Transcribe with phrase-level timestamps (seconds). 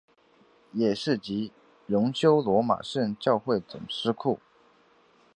[0.71, 1.51] 也是及
[1.85, 4.39] 荣休罗马圣教会总司库。